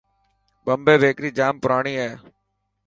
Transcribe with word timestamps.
بمبي 0.65 0.95
بيڪر 1.01 1.23
جام 1.37 1.53
پراڻي 1.63 1.93
هي. 2.01 2.11